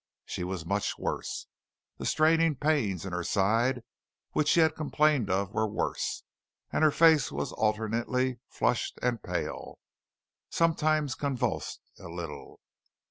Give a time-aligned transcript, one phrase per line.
[0.25, 1.45] She was much worse.
[1.99, 3.83] The straining pains in her side
[4.31, 6.23] which she had complained of were worse
[6.73, 9.77] and her face was alternately flushed and pale,
[10.49, 12.61] sometimes convulsed a little.